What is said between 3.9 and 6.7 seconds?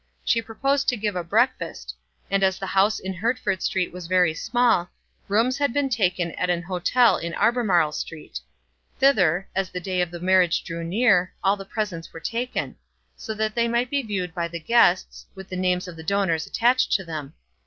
was very small, rooms had been taken at an